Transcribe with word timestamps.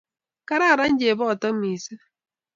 Kararan 0.47 0.93
cheboto 0.99 1.49
missing. 1.59 2.01